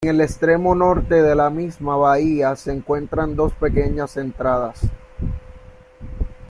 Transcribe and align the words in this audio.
En 0.03 0.15
el 0.15 0.21
extremo 0.21 0.73
norte 0.73 1.21
de 1.21 1.35
la 1.35 1.51
misma 1.51 1.95
bahía 1.95 2.55
se 2.55 2.71
encuentran 2.71 3.35
dos 3.35 3.53
pequeñas 3.53 4.17
entradas. 4.17 4.81